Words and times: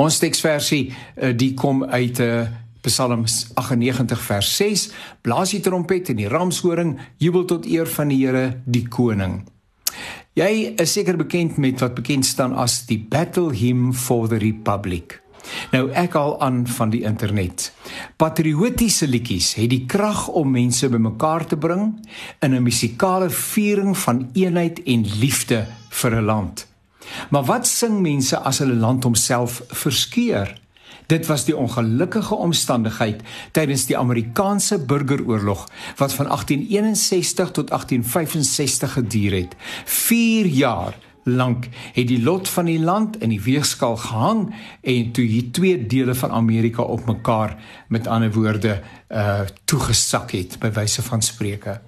Ons 0.00 0.16
teksversie 0.22 0.88
uh, 0.88 1.30
die 1.36 1.52
kom 1.54 1.84
uit 1.84 2.20
'n 2.20 2.24
uh, 2.24 2.48
Psalms 2.80 3.50
98 3.60 4.20
vers 4.24 4.56
6 4.56 4.84
Blaas 5.20 5.50
die 5.52 5.60
trompet 5.60 6.08
en 6.08 6.16
die 6.16 6.28
ramshoring 6.28 6.94
jubel 7.20 7.44
tot 7.44 7.66
eer 7.68 7.86
van 7.86 8.08
die 8.08 8.22
Here 8.24 8.62
die 8.64 8.86
koning. 8.88 9.42
Jy 10.32 10.74
is 10.80 10.92
seker 10.92 11.18
bekend 11.20 11.58
met 11.58 11.80
wat 11.84 11.94
bekend 11.94 12.24
staan 12.24 12.54
as 12.56 12.86
die 12.86 12.98
Battle 12.98 13.52
Hymn 13.52 13.92
for 13.92 14.28
the 14.28 14.38
Republic. 14.40 15.20
Nou 15.74 15.90
ek 15.92 16.14
al 16.14 16.40
aan 16.40 16.62
van 16.66 16.90
die 16.90 17.02
internet. 17.04 17.72
Patriotiese 18.16 19.08
liedjies 19.10 19.54
het 19.58 19.68
die 19.68 19.84
krag 19.84 20.28
om 20.28 20.50
mense 20.50 20.88
bymekaar 20.88 21.44
te 21.46 21.56
bring 21.56 22.00
in 22.40 22.54
'n 22.54 22.62
musikale 22.62 23.28
viering 23.28 23.98
van 23.98 24.30
eenheid 24.32 24.80
en 24.86 25.04
liefde 25.20 25.66
vir 25.90 26.16
'n 26.16 26.24
land. 26.24 26.69
Maar 27.30 27.44
wat 27.44 27.66
sing 27.66 28.00
mense 28.00 28.38
as 28.38 28.58
hulle 28.58 28.74
land 28.74 29.04
homself 29.04 29.62
verskeur? 29.68 30.60
Dit 31.10 31.26
was 31.26 31.44
die 31.44 31.56
ongelukkige 31.56 32.34
omstandigheid 32.34 33.22
tydens 33.52 33.86
die 33.86 33.98
Amerikaanse 33.98 34.78
Burgeroorlog 34.78 35.66
wat 35.96 36.14
van 36.14 36.26
1861 36.26 37.50
tot 37.50 37.68
1865 37.68 38.92
geduur 38.92 39.32
het. 39.32 39.54
4 39.84 40.46
jaar 40.46 40.98
lank 41.24 41.66
het 41.92 42.08
die 42.08 42.22
lot 42.22 42.48
van 42.48 42.64
die 42.64 42.80
land 42.80 43.20
in 43.20 43.28
die 43.28 43.42
weegskaal 43.42 43.96
gehang 43.96 44.54
en 44.80 45.12
toe 45.12 45.24
hier 45.24 45.50
twee 45.52 45.86
dele 45.86 46.14
van 46.14 46.30
Amerika 46.30 46.82
op 46.82 47.06
mekaar 47.06 47.56
met 47.88 48.06
ander 48.06 48.32
woorde 48.32 48.80
uh 49.08 49.40
toegesak 49.64 50.30
het 50.30 50.58
by 50.58 50.70
wyse 50.70 51.02
van 51.02 51.22
spreuke. 51.22 51.80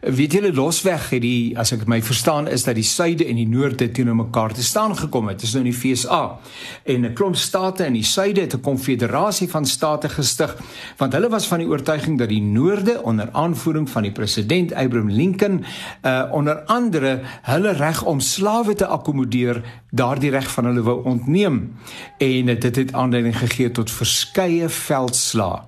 Weet 0.00 0.32
julle 0.32 0.52
losweg 0.54 1.10
het 1.10 1.22
die 1.22 1.58
as 1.58 1.72
ek 1.72 1.86
my 1.86 2.00
verstaan 2.02 2.48
is 2.48 2.64
dat 2.64 2.74
die 2.78 2.86
suide 2.86 3.26
en 3.26 3.36
die 3.36 3.48
noorde 3.48 3.90
teenoor 3.90 4.16
mekaar 4.16 4.52
te 4.54 4.62
staan 4.62 4.96
gekom 4.96 5.28
het. 5.28 5.40
Dit 5.40 5.48
is 5.48 5.54
nou 5.54 5.64
in 5.64 5.70
die 5.70 5.78
FSA. 5.78 6.38
En 6.84 7.04
'n 7.04 7.14
klomp 7.14 7.36
state 7.36 7.84
in 7.84 7.92
die 7.92 8.04
suide 8.04 8.40
het 8.40 8.54
'n 8.54 8.60
konfederasie 8.60 9.48
van 9.48 9.66
state 9.66 10.08
gestig 10.08 10.56
want 10.96 11.12
hulle 11.12 11.28
was 11.28 11.46
van 11.46 11.58
die 11.58 11.68
oortuiging 11.68 12.18
dat 12.18 12.28
die 12.28 12.42
noorde 12.42 13.02
onder 13.02 13.28
aanvoering 13.32 13.90
van 13.90 14.02
die 14.02 14.12
president 14.12 14.72
Abraham 14.72 15.10
Lincoln 15.10 15.64
uh 16.02 16.24
onder 16.32 16.62
andere 16.64 17.20
hulle 17.42 17.72
reg 17.72 18.04
om 18.04 18.20
slawe 18.20 18.74
te 18.74 18.86
akkommodeer 18.86 19.62
daardie 19.90 20.30
reg 20.30 20.50
van 20.52 20.64
hulle 20.64 20.82
wou 20.82 21.04
ontneem. 21.04 21.76
En 22.18 22.46
dit 22.46 22.76
het 22.76 22.92
aanleiding 22.92 23.38
gegee 23.38 23.70
tot 23.70 23.90
verskeie 23.90 24.68
veldslae. 24.68 25.62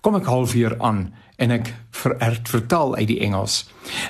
Kom 0.00 0.14
ek 0.14 0.28
halfweer 0.30 0.76
aan 0.78 1.14
en 1.36 1.52
ek 1.52 1.74
vererg 1.96 2.48
vertaal 2.48 2.94
uit 2.96 3.08
die 3.08 3.18
Engels. 3.20 3.66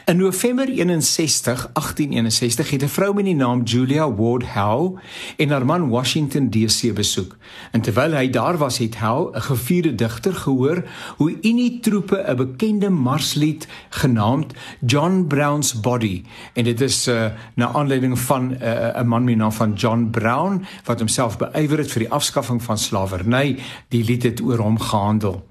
In 0.06 0.16
November 0.16 0.68
61, 0.68 1.66
1861 1.74 2.70
het 2.70 2.82
'n 2.82 2.88
vrou 2.88 3.14
met 3.14 3.24
die 3.24 3.34
naam 3.34 3.62
Julia 3.62 4.06
Ward 4.14 4.44
Howe 4.54 5.00
en 5.36 5.50
haar 5.50 5.66
man 5.66 5.88
Washington 5.88 6.50
DC 6.50 6.94
besoek. 6.94 7.36
En 7.72 7.80
terwyl 7.80 8.12
hy 8.12 8.30
daar 8.30 8.56
was, 8.56 8.78
het 8.78 8.96
Howe, 8.96 9.36
'n 9.36 9.40
gevierde 9.40 9.94
digter, 9.94 10.34
gehoor 10.34 10.84
hoe 11.16 11.38
Unie 11.42 11.80
troepe 11.80 12.24
'n 12.26 12.36
bekende 12.36 12.90
marslied 12.90 13.66
genaamd 13.88 14.52
John 14.86 15.24
Brown's 15.28 15.80
Body 15.80 16.24
en 16.52 16.64
dit 16.64 16.80
is 16.80 17.08
uh, 17.08 17.26
na 17.54 17.72
aanleiding 17.72 18.18
van 18.18 18.58
eh, 18.60 18.96
'n 18.96 19.00
uh, 19.00 19.02
man 19.02 19.24
met 19.24 19.36
naam 19.36 19.52
van 19.52 19.72
John 19.72 20.08
Brown 20.10 20.64
wat 20.84 20.98
homself 20.98 21.38
beywer 21.38 21.78
het 21.78 21.92
vir 21.92 22.02
die 22.02 22.10
afskaffing 22.10 22.62
van 22.62 22.78
slawerny. 22.78 23.58
Die 23.88 24.04
lied 24.04 24.22
het 24.22 24.40
oor 24.40 24.58
hom 24.58 24.80
gehandel. 24.80 25.44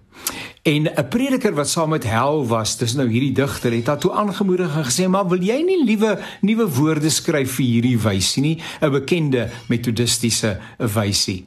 En 0.65 0.83
'n 0.83 1.07
prediker 1.07 1.53
wat 1.53 1.69
saam 1.69 1.89
met 1.89 2.03
Hel 2.03 2.47
was, 2.47 2.77
dis 2.77 2.93
nou 2.93 3.09
hierdie 3.09 3.31
digter, 3.31 3.71
het 3.71 3.87
haar 3.87 3.97
toe 3.97 4.11
aangemoedig 4.11 4.75
en 4.75 4.85
gesê: 4.85 5.07
"Maar 5.07 5.27
wil 5.27 5.41
jy 5.41 5.61
nie 5.61 5.83
liewe 5.85 6.19
nuwe 6.41 6.69
woorde 6.69 7.09
skryf 7.09 7.51
vir 7.51 7.65
hierdie 7.65 7.99
wysie 7.99 8.41
nie, 8.41 8.61
'n 8.81 8.91
bekende 8.91 9.49
metodistiese 9.67 10.57
wysie?" 10.77 11.45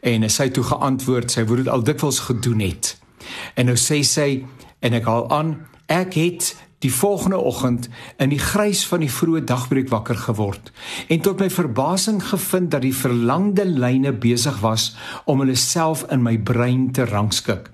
En 0.00 0.30
sy 0.30 0.42
het 0.42 0.54
toe 0.54 0.64
geantwoord: 0.64 1.30
"Sy 1.30 1.44
wou 1.44 1.56
dit 1.56 1.68
al 1.68 1.82
dikwels 1.82 2.18
gedoen 2.18 2.60
het." 2.60 2.98
En 3.54 3.66
nou 3.66 3.76
sê 3.76 4.00
sy 4.02 4.44
en 4.78 4.92
ek 4.92 5.04
haal 5.04 5.30
aan: 5.30 5.66
"Ek 5.86 6.14
het 6.14 6.56
die 6.78 6.92
volgende 6.92 7.38
oggend 7.38 7.88
in 8.16 8.28
die 8.28 8.38
grys 8.38 8.86
van 8.86 9.00
die 9.00 9.12
vroeë 9.12 9.44
dagbreek 9.44 9.88
wakker 9.88 10.16
geword 10.16 10.72
en 11.08 11.20
tot 11.20 11.38
my 11.38 11.50
verbasing 11.50 12.28
gevind 12.28 12.70
dat 12.70 12.82
die 12.82 12.96
verlangde 12.96 13.64
lyne 13.64 14.12
besig 14.12 14.60
was 14.60 14.96
om 15.24 15.38
hulle 15.38 15.54
self 15.54 16.04
in 16.10 16.22
my 16.22 16.38
brein 16.38 16.92
te 16.92 17.04
rangskik." 17.04 17.70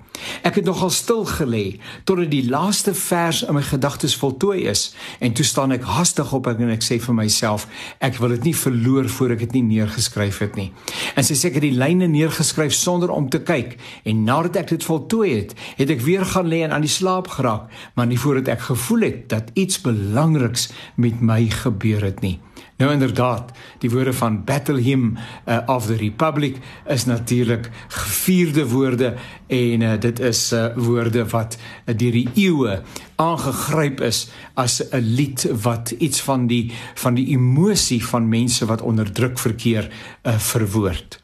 Ek 0.47 0.59
het 0.60 0.64
nogal 0.64 0.91
stil 0.91 1.25
gelê 1.28 1.64
totdat 2.04 2.31
die 2.31 2.44
laaste 2.48 2.94
vers 2.94 3.42
in 3.47 3.56
my 3.56 3.62
gedagtes 3.66 4.16
voltooi 4.16 4.66
is 4.70 4.88
en 5.20 5.34
toe 5.37 5.44
staan 5.44 5.75
ek 5.76 5.87
hastig 5.97 6.32
op 6.37 6.48
en 6.50 6.70
ek 6.72 6.84
sê 6.84 6.98
vir 7.03 7.16
myself 7.16 7.66
ek 8.04 8.20
wil 8.22 8.34
dit 8.37 8.50
nie 8.50 8.56
verloor 8.56 9.09
voor 9.09 9.37
ek 9.37 9.44
dit 9.47 9.59
nie 9.59 9.64
neergeskryf 9.76 10.41
het 10.44 10.56
nie. 10.59 10.70
En 11.16 11.26
sy 11.26 11.37
sê 11.38 11.50
ek 11.50 11.60
het 11.60 11.66
die 11.66 11.76
lyne 11.76 12.09
neergeskryf 12.10 12.75
sonder 12.75 13.12
om 13.14 13.28
te 13.32 13.42
kyk 13.42 13.76
en 14.04 14.25
nadat 14.28 14.62
ek 14.64 14.75
dit 14.76 14.87
voltooi 14.87 15.31
het, 15.34 15.54
het 15.78 15.92
ek 15.92 16.04
weer 16.06 16.26
gaan 16.26 16.50
lê 16.50 16.62
en 16.66 16.75
aan 16.76 16.87
die 16.87 16.93
slaap 16.93 17.31
geraak, 17.37 17.70
maar 17.94 18.08
nie 18.10 18.20
voordat 18.20 18.53
ek 18.56 18.69
gevoel 18.70 19.08
het 19.08 19.22
dat 19.32 19.54
iets 19.54 19.81
belangriks 19.84 20.70
met 20.97 21.20
my 21.20 21.43
gebeur 21.62 22.04
het 22.06 22.22
nie. 22.25 22.38
Nou 22.76 22.92
inderdaad, 22.92 23.50
die 23.78 23.91
woorde 23.91 24.12
van 24.12 24.44
Battle 24.44 24.81
Hymn 24.81 25.16
uh, 25.48 25.59
of 25.66 25.87
the 25.87 25.97
Republic 25.97 26.56
is 26.87 27.04
natuurlik 27.04 27.70
gevierde 27.88 28.69
woorde 28.69 29.14
en 29.47 29.81
uh, 29.81 30.00
dit 30.00 30.20
is 30.20 30.53
uh, 30.53 30.66
woorde 30.76 31.25
wat 31.28 31.56
uh, 31.56 31.97
deur 31.97 32.12
die 32.12 32.28
eeue 32.34 32.82
aangegryp 33.16 34.00
is 34.00 34.28
as 34.54 34.82
'n 34.91 35.00
lied 35.00 35.48
wat 35.62 35.91
iets 35.91 36.20
van 36.20 36.47
die 36.47 36.72
van 36.94 37.14
die 37.14 37.26
emosie 37.26 38.04
van 38.06 38.28
mense 38.28 38.66
wat 38.66 38.82
onder 38.82 39.12
druk 39.12 39.38
verkeer 39.38 39.88
uh, 40.22 40.38
verwoord. 40.38 41.22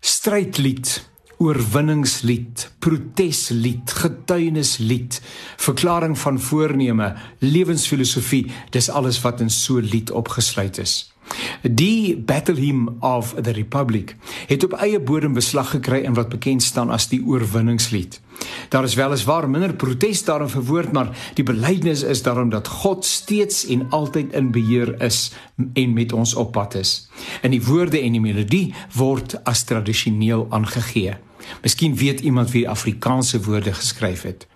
Strydlied 0.00 1.09
oorwinningslied, 1.40 2.66
proteslied, 2.78 3.92
getuienislied, 3.96 5.20
verklaring 5.56 6.18
van 6.18 6.40
voorneme, 6.40 7.14
lewensfilosofie, 7.38 8.44
dis 8.70 8.90
alles 8.92 9.20
wat 9.24 9.40
in 9.40 9.50
so 9.50 9.80
'n 9.80 9.88
lied 9.88 10.10
opgesluit 10.10 10.78
is. 10.78 11.12
Die 11.62 12.16
Battle 12.16 12.54
Hymn 12.54 12.96
of 13.00 13.34
the 13.42 13.50
Republic 13.50 14.16
het 14.46 14.64
op 14.64 14.72
eie 14.72 15.00
bodem 15.00 15.32
beslag 15.32 15.70
gekry 15.70 16.02
in 16.04 16.14
wat 16.14 16.28
bekend 16.28 16.62
staan 16.62 16.90
as 16.90 17.08
die 17.08 17.22
oorwinningslied. 17.26 18.20
Daar 18.68 18.84
is 18.84 18.94
weliswaar 18.94 19.50
minder 19.50 19.74
protes 19.74 20.24
daarin 20.24 20.48
verwoord, 20.48 20.92
maar 20.92 21.32
die 21.34 21.44
belydenis 21.44 22.02
is 22.02 22.22
daarom 22.22 22.50
dat 22.50 22.68
God 22.68 23.04
steeds 23.04 23.66
en 23.66 23.86
altyd 23.90 24.32
in 24.32 24.50
beheer 24.50 25.02
is 25.02 25.32
en 25.72 25.92
met 25.92 26.12
ons 26.12 26.34
op 26.34 26.52
pad 26.52 26.74
is. 26.74 27.08
En 27.42 27.50
die 27.50 27.64
woorde 27.64 28.00
en 28.00 28.12
die 28.12 28.20
melodie 28.20 28.74
word 28.94 29.44
as 29.44 29.64
tradisioneel 29.64 30.46
aangegee. 30.50 31.16
Miskien 31.62 31.96
weet 31.96 32.20
iemand 32.20 32.50
wie 32.50 32.68
Afrikaanse 32.68 33.42
woorde 33.42 33.74
geskryf 33.74 34.22
het. 34.22 34.46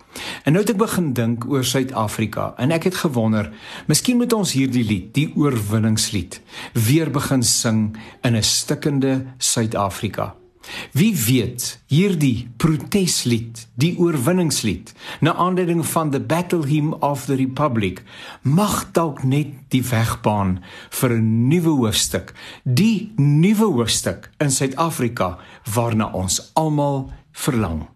En 0.43 0.53
nou 0.53 0.63
het 0.63 0.71
ek 0.71 0.79
begin 0.79 1.11
dink 1.13 1.45
oor 1.51 1.63
Suid-Afrika 1.63 2.53
en 2.57 2.71
ek 2.71 2.87
het 2.87 2.95
gewonder, 2.95 3.51
miskien 3.87 4.17
moet 4.17 4.33
ons 4.33 4.53
hierdie 4.55 4.85
lied, 4.87 5.11
die 5.13 5.27
oorwinningslied, 5.35 6.39
weer 6.73 7.11
begin 7.11 7.43
sing 7.43 7.97
in 8.21 8.35
'n 8.35 8.43
stikkende 8.43 9.25
Suid-Afrika. 9.37 10.35
Wie 10.91 11.15
weet, 11.25 11.79
hierdie 11.87 12.47
proteslied, 12.57 13.67
die 13.73 13.93
oorwinningslied, 13.99 14.93
na 15.19 15.35
aanleiding 15.35 15.85
van 15.85 16.11
the 16.11 16.19
battle 16.19 16.65
hymn 16.65 16.93
of 16.93 17.25
the 17.25 17.35
republic, 17.35 18.03
mag 18.41 18.91
dalk 18.91 19.23
net 19.23 19.53
die 19.69 19.83
weg 19.89 20.21
baan 20.21 20.59
vir 20.89 21.17
'n 21.17 21.47
nuwe 21.47 21.75
hoofstuk, 21.81 22.33
die 22.63 23.11
nuwe 23.15 23.65
hoofstuk 23.65 24.29
in 24.37 24.51
Suid-Afrika 24.51 25.37
waarna 25.73 26.11
ons 26.13 26.51
almal 26.53 27.11
verlang. 27.31 27.94